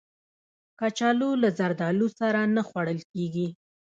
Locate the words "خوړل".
2.67-2.99